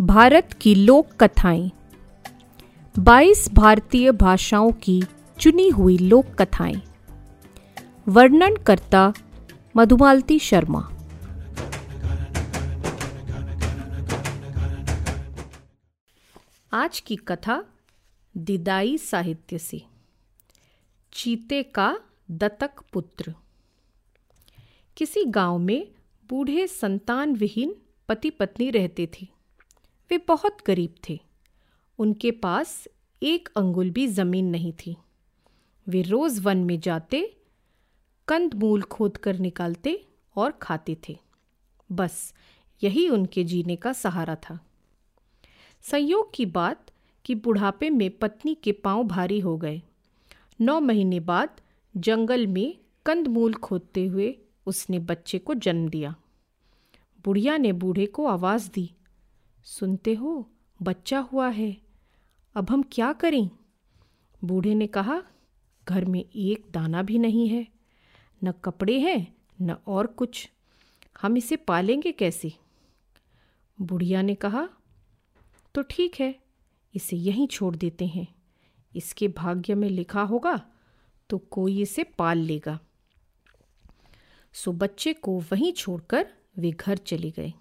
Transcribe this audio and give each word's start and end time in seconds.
भारत 0.00 0.52
की 0.60 0.74
लोक 0.74 1.06
कथाएँ। 1.22 1.70
22 2.98 3.52
भारतीय 3.52 4.12
भाषाओं 4.12 4.72
की 4.72 5.02
चुनी 5.40 5.68
हुई 5.68 5.98
लोक 5.98 6.26
कथाएँ। 6.26 6.82
वर्णन 8.08 8.56
करता 8.56 9.12
मधुमालती 9.76 10.38
शर्मा। 10.38 10.90
आज 16.72 17.00
की 17.00 17.16
कथा 17.16 17.64
दिदाई 18.36 18.98
साहित्य 18.98 19.58
से। 19.58 19.82
चीते 21.12 21.62
का 21.62 22.00
दत्तक 22.30 22.70
पुत्र। 22.92 23.34
किसी 24.96 25.24
गाँव 25.24 25.58
में 25.58 25.88
बूढ़े 26.28 26.66
संतान 26.66 27.34
विहीन 27.34 27.76
पति 28.08 28.30
पत्नी 28.30 28.70
रहते 28.70 29.06
थे। 29.06 29.34
वे 30.10 30.18
बहुत 30.18 30.58
गरीब 30.66 30.94
थे। 31.08 31.20
उनके 31.98 32.30
पास 32.30 32.88
एक 33.22 33.48
अंगुल 33.56 33.90
भी 33.90 34.06
ज़मीन 34.06 34.46
नहीं 34.46 34.72
थी। 34.72 34.96
वे 35.88 36.02
रोज 36.02 36.40
वन 36.40 36.58
में 36.58 36.80
जाते, 36.80 37.36
कंद 38.28 38.54
मूल 38.54 38.82
खोद 38.82 39.16
कर 39.16 39.38
निकालते 39.38 40.06
और 40.36 40.50
खाते 40.50 40.96
थे। 41.08 41.18
बस 41.92 42.34
यही 42.82 43.08
उनके 43.08 43.44
जीने 43.44 43.76
का 43.76 43.92
सहारा 43.92 44.34
था। 44.34 44.58
संयोग 45.82 46.34
की 46.34 46.46
बात 46.46 46.90
कि 47.24 47.34
बुढ़ापे 47.34 47.90
में 47.90 48.10
पत्नी 48.10 48.54
के 48.54 48.72
पाँव 48.72 49.04
भारी 49.04 49.40
हो 49.40 49.56
गए। 49.56 49.82
नौ 50.60 50.80
महीने 50.80 51.20
बाद 51.20 51.60
जंगल 51.96 52.46
में 52.46 52.78
कंदमूल 53.06 53.54
खोदते 53.54 54.06
हुए 54.06 54.38
उसने 54.66 54.98
बच्चे 54.98 55.38
को 55.38 55.54
जन्म 55.54 55.88
दिया। 55.88 56.14
बुढ़िया 57.24 57.56
ने 57.56 57.72
बूढ़े 57.72 58.06
को 58.06 58.26
आवाज़ 58.26 58.70
दी 58.70 58.94
सुनते 59.66 60.14
हो, 60.14 60.48
बच्चा 60.82 61.18
हुआ 61.18 61.48
है। 61.48 61.76
अब 62.54 62.70
हम 62.70 62.82
क्या 62.92 63.12
करें? 63.12 63.50
बूढ़े 64.44 64.74
ने 64.74 64.86
कहा, 64.86 65.22
घर 65.88 66.04
में 66.04 66.24
एक 66.36 66.66
दाना 66.70 67.02
भी 67.02 67.18
नहीं 67.18 67.48
है। 67.48 67.66
न 68.44 68.52
कपड़े 68.52 68.98
हैं, 69.00 69.36
न 69.62 69.76
और 69.86 70.06
कुछ। 70.06 70.48
हम 71.22 71.36
इसे 71.36 71.56
पालेंगे 71.56 72.12
कैसे? 72.12 72.52
बुढ़िया 73.78 74.22
ने 74.22 74.34
कहा 74.34 74.68
तो 75.74 75.82
ठीक 75.82 76.20
है, 76.20 76.34
इसे 76.94 77.16
यहीं 77.16 77.46
छोड़ 77.46 77.74
देते 77.76 78.06
हैं। 78.06 78.26
इसके 78.96 79.28
भाग्य 79.28 79.74
में 79.74 79.88
लिखा 79.88 80.22
होगा 80.22 80.56
तो 81.30 81.38
कोई 81.38 81.80
इसे 81.82 82.04
पाल 82.04 82.38
लेगा। 82.38 82.78
सो 84.52 84.72
बच्चे 84.72 85.12
को 85.12 85.38
वहीं 85.52 85.72
छोड़कर 85.72 86.26
वे 86.58 86.70
घर 86.70 86.96
चले 86.96 87.30
गए। 87.30 87.52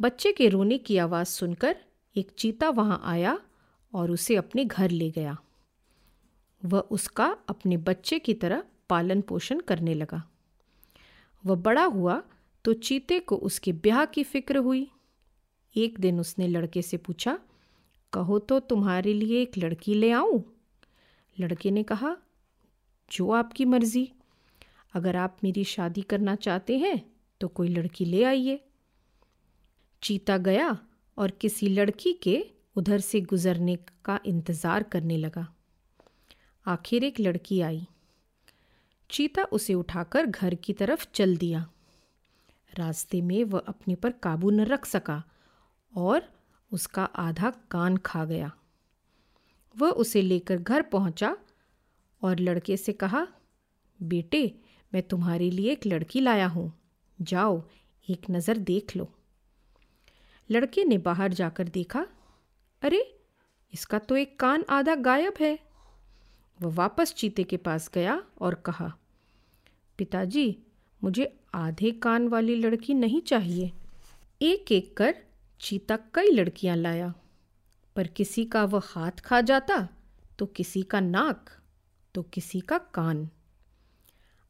बच्चे 0.00 0.32
के 0.32 0.48
रोने 0.48 0.78
की 0.78 0.96
आवाज़ 0.98 1.28
सुनकर 1.28 1.76
एक 2.16 2.30
चीता 2.30 2.68
वहाँ 2.70 3.00
आया 3.04 3.38
और 3.92 4.10
उसे 4.10 4.36
अपने 4.36 4.64
घर 4.64 4.90
ले 4.90 5.10
गया। 5.10 5.36
वह 6.62 6.80
उसका 6.80 7.26
अपने 7.48 7.76
बच्चे 7.76 8.18
की 8.18 8.34
तरह 8.34 8.62
पालन 8.88 9.20
पोषण 9.20 9.60
करने 9.60 9.94
लगा। 9.94 10.22
वह 11.44 11.56
बड़ा 11.56 11.84
हुआ 11.84 12.22
तो 12.64 12.72
चीते 12.72 13.18
को 13.20 13.36
उसके 13.36 13.72
ब्याह 13.72 14.04
की 14.04 14.22
फ़िक्र 14.22 14.56
हुई। 14.56 14.90
एक 15.76 15.98
दिन 16.00 16.20
उसने 16.20 16.48
लड़के 16.48 16.82
से 16.82 16.96
पूछा, 16.96 17.38
कहो 18.12 18.38
तो 18.38 18.60
तुम्हारे 18.60 19.12
लिए 19.12 19.42
एक 19.42 19.58
लड़की 19.58 19.94
ले 19.94 20.10
आऊँ? 20.10 20.42
लड़के 21.40 21.70
ने 21.70 21.82
कहा, 21.82 22.16
जो 23.10 23.30
आपकी 23.30 23.64
मर्ज़ी। 23.64 24.08
अगर 24.94 25.16
आप 25.16 25.36
मेरी 25.44 25.64
शादी 25.64 26.02
करना 26.02 26.34
चाहते 26.34 26.78
हैं 26.78 27.00
तो 27.40 27.48
कोई 27.48 27.68
लड़की 27.68 28.04
ले 28.04 28.24
आइए। 28.24 28.60
चीता 30.02 30.36
गया 30.36 30.78
और 31.16 31.30
किसी 31.30 31.68
लड़की 31.68 32.12
के 32.12 32.44
उधर 32.76 33.00
से 33.00 33.20
गुजरने 33.20 33.76
का 34.04 34.18
इंतज़ार 34.26 34.82
करने 34.82 35.16
लगा। 35.16 35.46
आखिर 36.66 37.04
एक 37.04 37.20
लड़की 37.20 37.60
आई। 37.60 37.86
चीता 39.10 39.44
उसे 39.44 39.74
उठाकर 39.74 40.26
घर 40.26 40.54
की 40.54 40.72
तरफ़ 40.72 41.06
चल 41.14 41.36
दिया। 41.36 41.66
रास्ते 42.78 43.20
में 43.20 43.44
वह 43.44 43.58
अपने 43.58 43.94
पर 43.94 44.10
काबू 44.10 44.50
न 44.50 44.60
रख 44.60 44.86
सका 44.86 45.22
और 45.96 46.22
उसका 46.72 47.04
आधा 47.04 47.50
कान 47.70 47.96
खा 47.96 48.24
गया। 48.24 48.50
वह 49.76 49.90
उसे 49.90 50.22
लेकर 50.22 50.56
घर 50.56 50.82
पहुँचा 50.82 51.36
और 52.22 52.38
लड़के 52.38 52.76
से 52.76 52.92
कहा, 52.92 53.26
बेटे, 54.00 54.54
मैं 54.92 55.02
तुम्हारे 55.02 55.50
लिए 55.50 55.72
एक 55.72 55.86
लड़की 55.86 56.20
लाया 56.20 56.46
हूँ। 56.46 56.72
जाओ, 57.20 57.62
एक 58.08 58.30
नज़र 58.30 58.58
देख 58.58 58.96
लो। 58.96 59.12
लड़के 60.50 60.84
ने 60.84 60.98
बाहर 60.98 61.32
जाकर 61.32 61.68
देखा, 61.68 62.06
अरे, 62.82 63.18
इसका 63.74 63.98
तो 63.98 64.16
एक 64.16 64.38
कान 64.40 64.64
आधा 64.70 64.94
गायब 64.94 65.34
है। 65.40 65.58
वह 66.60 66.74
वापस 66.74 67.12
चीते 67.14 67.44
के 67.44 67.56
पास 67.56 67.90
गया 67.94 68.22
और 68.40 68.54
कहा, 68.54 68.92
पिताजी, 69.98 70.56
मुझे 71.04 71.40
आधे 71.54 71.90
कान 71.90 72.28
वाली 72.28 72.54
लड़की 72.56 72.94
नहीं 72.94 73.20
चाहिए। 73.20 73.72
एक 74.42 74.72
एक 74.72 74.96
कर 74.96 75.14
चीता 75.60 75.96
कई 76.14 76.30
लड़कियाँ 76.30 76.76
लाया, 76.76 77.12
पर 77.96 78.06
किसी 78.06 78.44
का 78.44 78.64
वह 78.64 78.82
हाथ 78.84 79.20
खा 79.24 79.40
जाता 79.40 79.88
तो 80.38 80.46
किसी 80.46 80.82
का 80.82 81.00
नाक 81.00 81.50
तो 82.14 82.22
किसी 82.22 82.60
का 82.60 82.78
कान। 82.78 83.28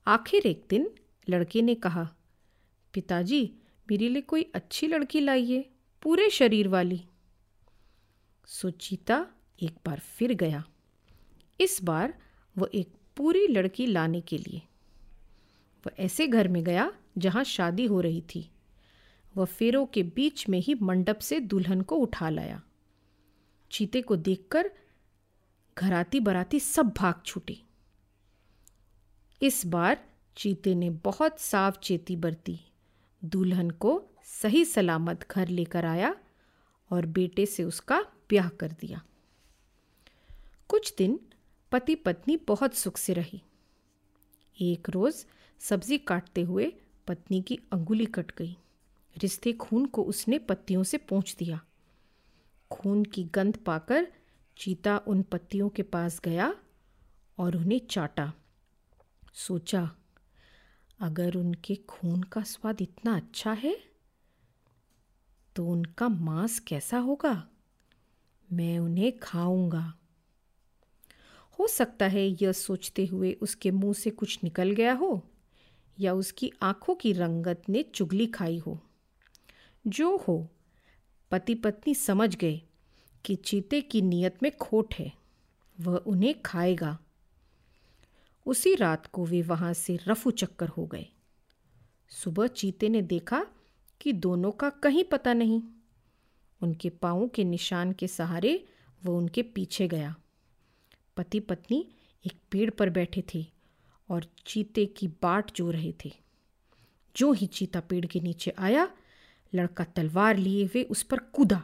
आखिर 0.06 0.46
एक 0.46 0.64
दिन 0.70 0.90
लड़के 1.28 1.62
ने 1.62 1.74
कहा, 1.74 2.08
पिताजी, 2.94 3.40
मेरे 3.90 4.08
लिए 4.08 4.22
कोई 4.22 4.50
अच्छी 4.54 4.86
लड़की 4.86 5.20
लाइए। 5.20 5.68
पूरे 6.02 6.30
शरीर 6.30 6.68
वाली। 6.68 7.04
सुचिता 8.46 9.26
एक 9.62 9.76
बार 9.86 9.98
फिर 9.98 10.34
गया। 10.34 10.64
इस 11.60 11.82
बार 11.82 12.18
वह 12.58 12.70
एक 12.74 12.88
पूरी 13.16 13.46
लड़की 13.46 13.86
लाने 13.86 14.20
के 14.20 14.38
लिए। 14.38 14.62
वह 15.86 15.92
ऐसे 15.98 16.26
घर 16.26 16.48
में 16.48 16.64
गया 16.64 16.92
जहाँ 17.18 17.44
शादी 17.44 17.86
हो 17.86 18.00
रही 18.00 18.20
थी। 18.20 18.50
वह 19.36 19.44
फेरों 19.44 19.86
के 19.86 20.02
बीच 20.02 20.48
में 20.48 20.60
ही 20.60 20.74
मंडप 20.74 21.18
से 21.18 21.40
दुल्हन 21.40 21.82
को 21.82 21.96
उठा 21.96 22.28
लाया। 22.28 22.62
चीते 23.72 24.02
को 24.02 24.16
देखकर 24.16 24.70
घराती 25.78 26.20
बराती 26.20 26.60
सब 26.60 26.88
भाग 26.88 27.14
छूटे। 27.26 27.62
इस 29.42 29.66
बार 29.66 30.04
चीते 30.36 30.74
ने 30.74 30.90
बहुत 30.90 31.40
साफ़ 31.40 31.78
चेती 31.78 32.16
बरती। 32.16 32.67
दुल्हन 33.24 33.70
को 33.70 34.04
सही 34.24 34.64
सलामत 34.64 35.26
घर 35.30 35.48
लेकर 35.48 35.84
आया 35.84 36.16
और 36.90 37.06
बेटे 37.06 37.46
से 37.46 37.64
उसका 37.64 38.00
ब्याह 38.00 38.48
कर 38.48 38.72
दिया। 38.72 39.02
कुछ 40.68 40.94
दिन 40.98 41.20
पति 41.72 41.94
पत्नी 41.94 42.36
बहुत 42.36 42.74
सुख 42.74 42.96
से 42.96 43.12
रही। 43.12 43.42
एक 44.60 44.90
रोज़ 44.90 45.26
सब्ज़ी 45.58 45.98
काटते 45.98 46.42
हुए 46.42 46.72
पत्नी 47.06 47.42
की 47.42 47.58
अंगुली 47.72 48.06
कट 48.06 48.32
गई। 48.38 48.56
रिश्ते 49.22 49.52
खून 49.52 49.86
को 49.86 50.02
उसने 50.02 50.38
पत्तियों 50.38 50.82
से 50.82 50.98
पहुँच 50.98 51.36
दिया। 51.38 51.60
खून 52.70 53.04
की 53.04 53.24
गंध 53.24 53.56
पाकर 53.56 54.12
चीता 54.56 54.98
उन 54.98 55.22
पत्तियों 55.22 55.68
के 55.68 55.82
पास 55.82 56.20
गया 56.20 56.54
और 57.38 57.56
उन्हें 57.56 57.80
चाटा। 57.90 58.32
सोचा 59.34 59.90
अगर 61.00 61.36
उनके 61.36 61.74
खून 61.74 62.22
का 62.22 62.42
स्वाद 62.42 62.80
इतना 62.82 63.16
अच्छा 63.16 63.52
है 63.52 63.76
तो 65.56 65.66
उनका 65.66 66.08
मांस 66.08 66.58
कैसा 66.58 66.98
होगा? 66.98 67.48
मैं 68.52 68.78
उन्हें 68.78 69.18
खाऊँगा। 69.18 69.94
हो 71.58 71.66
सकता 71.66 72.06
है 72.06 72.26
यह 72.42 72.52
सोचते 72.52 73.06
हुए 73.06 73.32
उसके 73.32 73.70
मुँह 73.70 73.92
से 73.92 74.10
कुछ 74.10 74.38
निकल 74.44 74.70
गया 74.70 74.92
हो, 74.92 75.22
या 76.00 76.12
उसकी 76.12 76.52
आँखों 76.62 76.94
की 76.94 77.12
रंगत 77.12 77.62
ने 77.68 77.82
चुगली 77.82 78.26
खाई 78.26 78.58
हो। 78.58 78.78
जो 79.86 80.16
हो 80.16 80.48
पति 81.30 81.54
पत्नी 81.54 81.94
समझ 81.94 82.36
गए 82.36 82.60
कि 83.24 83.34
चीते 83.34 83.80
की 83.80 84.02
नीयत 84.02 84.42
में 84.42 84.56
खोट 84.56 84.94
है, 84.94 85.12
वह 85.80 85.96
उन्हें 85.96 86.34
खाएगा। 86.42 86.98
उसी 88.48 88.74
रात 88.74 89.06
को 89.06 89.24
वे 89.24 89.42
वहाँ 89.42 89.72
से 89.72 89.98
रफू 90.08 90.30
चक्कर 90.30 90.68
हो 90.68 90.86
गए। 90.86 91.06
सुबह 92.08 92.46
चीते 92.46 92.88
ने 92.88 93.02
देखा 93.02 93.46
कि 94.00 94.12
दोनों 94.12 94.50
का 94.50 94.70
कहीं 94.70 95.04
पता 95.04 95.32
नहीं। 95.32 95.62
उनके 96.62 96.90
पाँवों 96.90 97.28
के 97.28 97.44
निशान 97.44 97.92
के 97.92 98.08
सहारे 98.08 98.68
वो 99.04 99.18
उनके 99.18 99.42
पीछे 99.42 99.88
गया। 99.88 100.16
पति 101.16 101.40
पत्नी 101.40 101.88
एक 102.26 102.32
पेड़ 102.50 102.70
पर 102.70 102.90
बैठे 102.90 103.24
थे 103.34 103.46
और 104.10 104.26
चीते 104.46 104.86
की 104.86 105.08
बाट 105.08 105.52
जो 105.52 105.70
रहे 105.70 105.94
थे। 106.04 106.12
जो 107.16 107.32
ही 107.32 107.46
चीता 107.46 107.80
पेड़ 107.80 108.06
के 108.06 108.20
नीचे 108.20 108.54
आया, 108.58 108.90
लड़का 109.54 109.84
तलवार 109.84 110.36
लिए 110.36 110.64
हुए 110.64 110.82
उस 110.82 111.02
पर 111.02 111.18
कूदा 111.18 111.62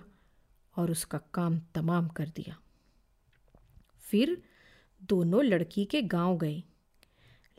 और 0.77 0.91
उसका 0.91 1.19
काम 1.19 1.61
तमाम 1.75 2.09
कर 2.09 2.29
दिया। 2.29 2.59
फिर 3.99 4.43
दोनों 5.03 5.45
लड़की 5.45 5.85
के 5.85 6.03
गाँव 6.03 6.39
गए। 6.39 6.63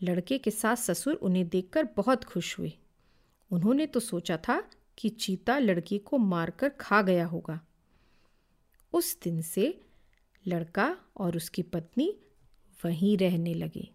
लड़के 0.04 0.38
के 0.38 0.52
साथ 0.52 0.76
ससुर 0.76 1.14
उन्हें 1.14 1.48
देखकर 1.48 1.84
बहुत 1.84 2.24
खुश 2.24 2.60
हुए। 2.60 2.74
उन्होंने 3.52 3.88
तो 3.88 4.00
सोचा 4.00 4.38
था 4.38 4.70
कि 4.98 5.10
चीता 5.10 5.60
लड़की 5.60 5.98
को 5.98 6.18
मारकर 6.18 6.70
खा 6.70 7.02
गया 7.02 7.26
होगा। 7.26 7.62
उस 8.94 9.22
दिन 9.22 9.42
से 9.42 9.82
लड़का 10.48 10.98
और 11.18 11.36
उसकी 11.36 11.62
पत्नी 11.62 12.20
वहीं 12.86 13.18
रहने 13.18 13.54
लगे। 13.54 13.95